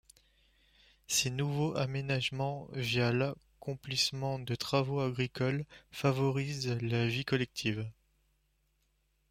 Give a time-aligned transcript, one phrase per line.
[1.05, 7.87] Ces nouveaux aménagements, via l'accomplissement de travaux agricoles, favorisent la vie collective.